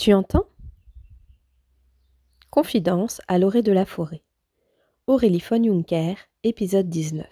Tu 0.00 0.14
entends? 0.14 0.46
Confidence 2.48 3.20
à 3.28 3.38
l'orée 3.38 3.60
de 3.60 3.70
la 3.70 3.84
forêt. 3.84 4.22
Aurélie 5.06 5.44
von 5.46 5.62
Juncker, 5.62 6.14
épisode 6.42 6.88
19. 6.88 7.26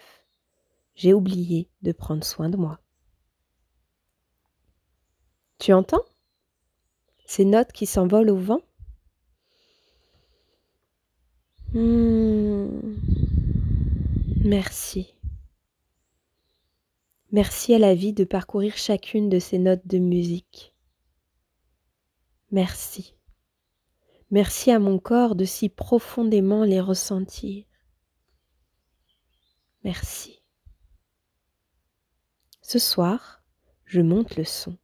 J'ai 0.94 1.14
oublié 1.14 1.70
de 1.80 1.92
prendre 1.92 2.22
soin 2.22 2.50
de 2.50 2.58
moi. 2.58 2.78
Tu 5.58 5.72
entends? 5.72 6.04
Ces 7.24 7.46
notes 7.46 7.72
qui 7.72 7.86
s'envolent 7.86 8.28
au 8.28 8.36
vent? 8.36 8.60
Hmm. 11.72 12.98
Merci. 14.44 15.14
Merci 17.32 17.72
à 17.72 17.78
la 17.78 17.94
vie 17.94 18.12
de 18.12 18.24
parcourir 18.24 18.76
chacune 18.76 19.30
de 19.30 19.38
ces 19.38 19.58
notes 19.58 19.86
de 19.86 19.96
musique. 19.96 20.74
Merci. 22.50 23.14
Merci 24.30 24.70
à 24.70 24.78
mon 24.78 24.98
corps 24.98 25.34
de 25.34 25.44
si 25.44 25.68
profondément 25.68 26.64
les 26.64 26.80
ressentir. 26.80 27.64
Merci. 29.84 30.42
Ce 32.62 32.78
soir, 32.78 33.42
je 33.84 34.00
monte 34.00 34.36
le 34.36 34.44
son. 34.44 34.76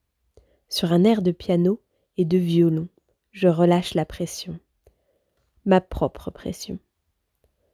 Sur 0.68 0.92
un 0.92 1.04
air 1.04 1.22
de 1.22 1.30
piano 1.30 1.82
et 2.16 2.24
de 2.24 2.38
violon, 2.38 2.88
je 3.32 3.48
relâche 3.48 3.94
la 3.94 4.04
pression. 4.04 4.58
Ma 5.64 5.80
propre 5.80 6.30
pression. 6.30 6.78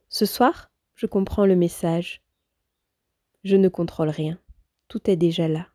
Ce 0.09 0.25
soir, 0.25 0.71
je 0.95 1.05
comprends 1.05 1.45
le 1.45 1.55
message. 1.55 2.21
Je 3.43 3.55
ne 3.55 3.69
contrôle 3.69 4.09
rien. 4.09 4.37
Tout 4.87 5.09
est 5.09 5.15
déjà 5.15 5.47
là. 5.47 5.67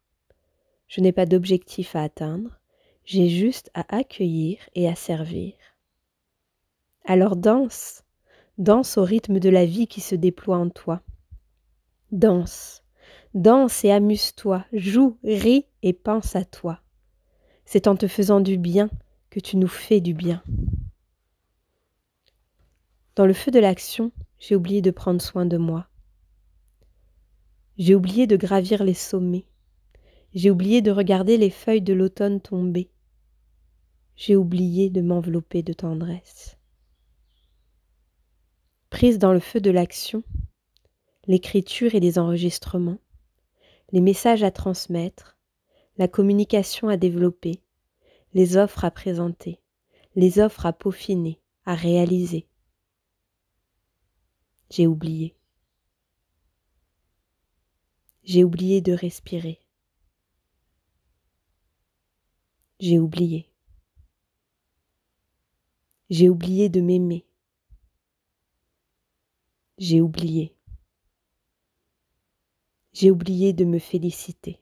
Je 0.88 1.00
n'ai 1.00 1.12
pas 1.12 1.26
d'objectif 1.26 1.96
à 1.96 2.02
atteindre. 2.02 2.60
J'ai 3.06 3.28
juste 3.28 3.70
à 3.72 3.96
accueillir 3.96 4.58
et 4.74 4.88
à 4.88 4.96
servir. 4.96 5.54
Alors 7.04 7.36
danse, 7.36 8.02
danse 8.58 8.98
au 8.98 9.04
rythme 9.04 9.38
de 9.38 9.48
la 9.48 9.64
vie 9.64 9.86
qui 9.86 10.00
se 10.00 10.16
déploie 10.16 10.56
en 10.58 10.70
toi. 10.70 11.02
Danse, 12.10 12.82
danse 13.32 13.84
et 13.84 13.92
amuse-toi, 13.92 14.66
joue, 14.72 15.18
ris 15.22 15.66
et 15.84 15.92
pense 15.92 16.34
à 16.34 16.44
toi. 16.44 16.80
C'est 17.64 17.86
en 17.86 17.94
te 17.94 18.08
faisant 18.08 18.40
du 18.40 18.58
bien 18.58 18.90
que 19.30 19.38
tu 19.38 19.56
nous 19.56 19.68
fais 19.68 20.00
du 20.00 20.12
bien. 20.12 20.42
Dans 23.14 23.26
le 23.26 23.34
feu 23.34 23.52
de 23.52 23.60
l'action, 23.60 24.10
j'ai 24.40 24.56
oublié 24.56 24.82
de 24.82 24.90
prendre 24.90 25.22
soin 25.22 25.46
de 25.46 25.58
moi. 25.58 25.86
J'ai 27.78 27.94
oublié 27.94 28.26
de 28.26 28.36
gravir 28.36 28.82
les 28.82 28.94
sommets. 28.94 29.46
J'ai 30.34 30.50
oublié 30.50 30.82
de 30.82 30.90
regarder 30.90 31.36
les 31.36 31.50
feuilles 31.50 31.82
de 31.82 31.94
l'automne 31.94 32.40
tomber 32.40 32.90
j'ai 34.16 34.34
oublié 34.34 34.88
de 34.88 35.02
m'envelopper 35.02 35.62
de 35.62 35.74
tendresse. 35.74 36.56
Prise 38.88 39.18
dans 39.18 39.32
le 39.32 39.40
feu 39.40 39.60
de 39.60 39.70
l'action, 39.70 40.22
l'écriture 41.26 41.94
et 41.94 42.00
les 42.00 42.18
enregistrements, 42.18 42.98
les 43.92 44.00
messages 44.00 44.42
à 44.42 44.50
transmettre, 44.50 45.36
la 45.98 46.08
communication 46.08 46.88
à 46.88 46.96
développer, 46.96 47.62
les 48.32 48.56
offres 48.56 48.84
à 48.84 48.90
présenter, 48.90 49.60
les 50.14 50.38
offres 50.38 50.64
à 50.64 50.72
peaufiner, 50.72 51.40
à 51.66 51.74
réaliser. 51.74 52.48
J'ai 54.70 54.86
oublié. 54.86 55.36
J'ai 58.24 58.44
oublié 58.44 58.80
de 58.80 58.92
respirer. 58.92 59.60
J'ai 62.80 62.98
oublié. 62.98 63.48
J'ai 66.08 66.28
oublié 66.28 66.68
de 66.68 66.80
m'aimer. 66.80 67.26
J'ai 69.78 70.00
oublié. 70.00 70.56
J'ai 72.92 73.10
oublié 73.10 73.52
de 73.52 73.64
me 73.64 73.78
féliciter. 73.78 74.60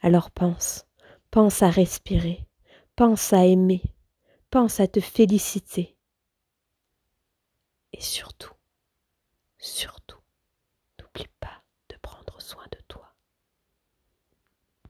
Alors 0.00 0.32
pense, 0.32 0.86
pense 1.30 1.62
à 1.62 1.70
respirer, 1.70 2.44
pense 2.96 3.32
à 3.32 3.46
aimer, 3.46 3.82
pense 4.50 4.80
à 4.80 4.88
te 4.88 5.00
féliciter. 5.00 5.96
Et 7.92 8.00
surtout, 8.00 8.54